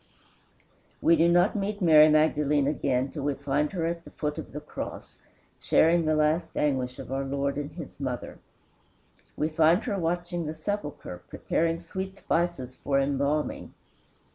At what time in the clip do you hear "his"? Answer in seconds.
7.73-7.99